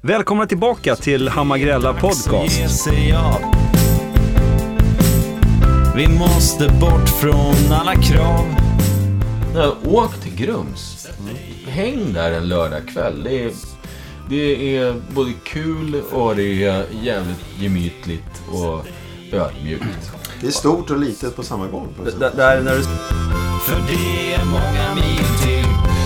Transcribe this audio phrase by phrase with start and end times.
[0.00, 2.88] Välkomna tillbaka till Hammargrella Podcast.
[5.96, 8.46] Vi måste bort från alla krav.
[9.84, 11.06] Åk till Grums.
[11.68, 13.22] Häng där en lördagkväll.
[13.24, 13.50] Det är,
[14.28, 18.86] det är både kul och det är jävligt gemytligt och
[19.32, 20.12] ödmjukt.
[20.40, 21.88] Det är stort och litet på samma gång.
[21.96, 22.04] På.
[22.04, 22.82] D- Där när du
[23.62, 25.64] För det är många mil till.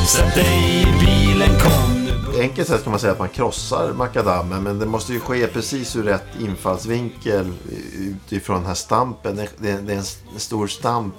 [0.08, 2.01] Sätt dig i bilen, kom.
[2.42, 5.96] Enkelt sett kan man säga att man krossar makadammen men det måste ju ske precis
[5.96, 7.52] ur rätt infallsvinkel
[7.98, 9.40] utifrån den här stampen.
[9.58, 10.04] Det är en
[10.36, 11.14] stor stamp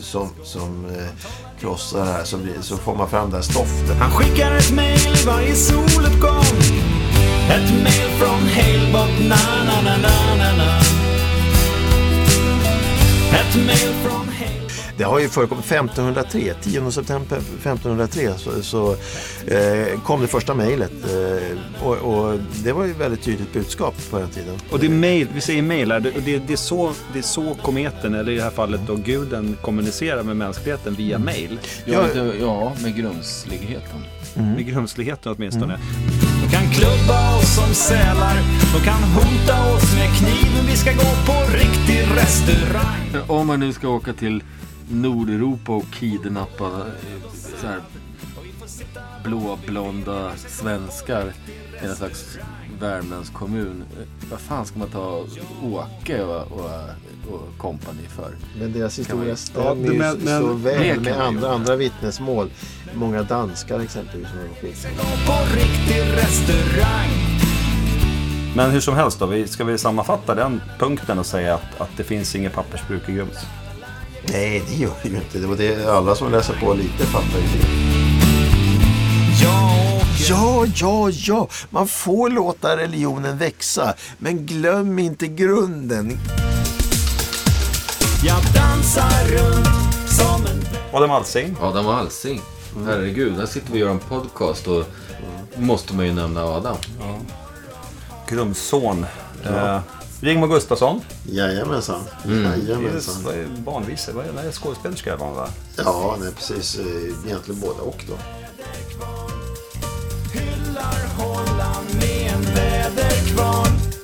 [0.00, 1.06] som, som eh,
[1.60, 3.96] krossar här så, blir, så får man fram det här stoftet.
[3.98, 6.44] Han skickar ett mail i varje soluppgång.
[7.50, 8.81] Ett mail från Halebop,
[15.02, 18.92] Det har ju förekommit 1503, 10 september 1503 så, så
[19.46, 23.94] eh, kom det första mejlet eh, och, och det var ju ett väldigt tydligt budskap
[24.10, 24.54] på den tiden.
[24.70, 27.22] Och det är mail, vi säger mail här, det, det, det, är så, det är
[27.22, 31.58] så kometen, eller i det här fallet då guden, kommunicerar med mänskligheten via mail.
[31.84, 34.00] Ja, det, ja med grumsligheten.
[34.34, 35.78] Med grumsligheten åtminstone.
[36.42, 38.36] De kan klubba oss som sälar.
[38.74, 40.66] De kan hota oss med kniven.
[40.66, 43.28] Vi ska gå på riktig restaurang.
[43.28, 44.42] Om man nu ska åka till
[44.90, 47.30] Nordeuropa och kidnappa eh,
[47.60, 47.80] så här
[49.24, 51.32] blåblonda svenskar
[51.82, 52.38] i en slags
[52.80, 53.84] Värmlandskommun.
[54.00, 55.24] eh, Vad fan ska man ta
[55.62, 56.70] Åke och, och,
[57.34, 58.30] och kompani för?
[58.58, 62.50] Men deras historia Ja, stämmer men- ju men- så väl med andra, andra vittnesmål.
[62.94, 64.86] Många danskar exempelvis som har skit.
[68.56, 71.90] Men hur som helst då, vi, ska vi sammanfatta den punkten och säga att, att
[71.96, 73.36] det finns inget pappersbruk i Grums?
[74.26, 75.38] Nej, det gör det ju inte.
[75.38, 77.92] Det var det alla som läser på lite fattar ju det.
[80.28, 81.48] Ja, ja, ja.
[81.70, 83.94] Man får låta religionen växa.
[84.18, 86.18] Men glöm inte grunden.
[88.24, 91.56] Jag dansar runt som en Adam Alsing.
[91.60, 92.40] Adam Alsing.
[92.86, 94.84] Herregud, här sitter vi och gör en podcast och
[95.56, 96.76] måste man ju nämna Adam.
[98.28, 99.06] Grums son.
[99.44, 99.78] Eh,
[100.22, 101.00] Rigmor Gustafsson.
[101.26, 102.00] Jajamensan.
[102.24, 103.14] Det är, Jajamensan.
[103.24, 105.48] vad är barnvise, vad är, nej, skådespelerska var hon va?
[105.76, 106.78] Ja, nej, precis.
[106.78, 106.86] Eh,
[107.26, 108.14] Egentligen båda och då.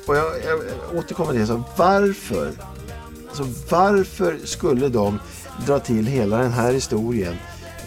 [0.07, 0.59] Och jag, jag,
[0.93, 1.47] jag återkommer till det.
[1.47, 2.53] Så varför?
[3.33, 5.19] Så varför skulle de
[5.67, 7.37] dra till hela den här historien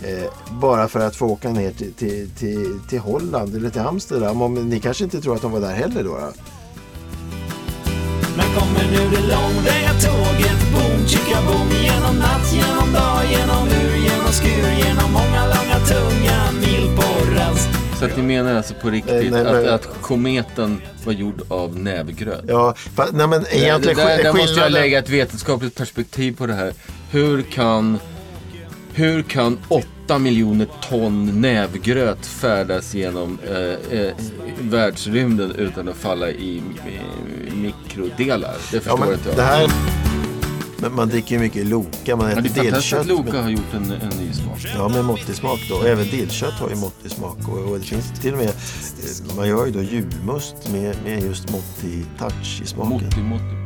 [0.04, 4.42] eh, bara för att få åka ner till, till, till, till Holland eller till Amsterdam?
[4.42, 6.10] Om, ni kanske inte tror att de var där heller då?
[6.10, 6.32] då?
[8.42, 10.60] När kommer nu det långväga tåget?
[10.74, 11.70] Boom, chicka boom.
[11.84, 14.88] Genom natt, genom dag, genom ur, genom skur.
[14.88, 17.70] Genom många långa tunga mil på rast.
[18.00, 19.68] Så att ni menar alltså på riktigt Nej, nej, nej.
[19.70, 22.44] Att, att kometen var gjord av nävgröt?
[22.48, 26.36] Ja, fa, nej men egentligen där, där, där måste jag skillnaden- lägga ett vetenskapligt perspektiv
[26.36, 26.74] på det här.
[27.12, 28.00] Hur kan,
[28.94, 34.14] hur kan 8 miljoner ton nävgröt färdas genom eh, eh,
[34.62, 36.62] världsrymden utan att falla i, i
[37.62, 38.56] mikrodelar?
[38.72, 39.38] Det Ja, förstår men inte jag.
[39.38, 39.72] det här...
[40.78, 43.00] Men man dricker ju mycket Loka, man äter det är fantastiskt dillkött.
[43.00, 44.66] att Loka med- har gjort en, en ny smak.
[44.76, 45.76] Ja, med måttlig smak då.
[45.76, 47.38] Och även dillkött har ju måttlig smak.
[47.48, 51.24] Och, och det finns till och med, eh, man gör ju då julmust med, med
[51.24, 52.90] just måttlig touch i smaken.
[53.04, 53.58] Måttlig, måttlig.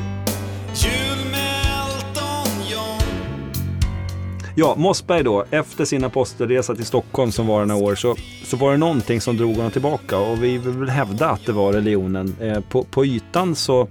[4.58, 8.72] Ja, Mossberg då, efter sin apostelresa till Stockholm som var några år så, så var
[8.72, 12.36] det någonting som drog honom tillbaka och vi vill hävda att det var religionen.
[12.42, 13.88] Eh, på, på ytan så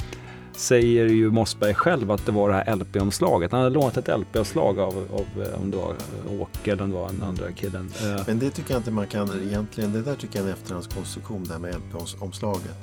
[0.52, 3.52] säger ju Mossberg själv att det var det här LP-omslaget.
[3.52, 5.94] Han hade lånat ett LP-omslag av, av eh, om det var
[6.40, 7.92] Åke eller om det var den andra killen.
[8.02, 8.22] Eh.
[8.26, 9.92] Men det tycker jag inte man kan egentligen.
[9.92, 12.76] Det där tycker jag är en efterhandskonstruktion, det här med LP-omslaget.